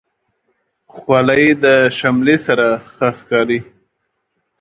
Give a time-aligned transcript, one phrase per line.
[0.95, 1.65] خولۍ د
[1.97, 3.59] شملې سره ښه ښکاري.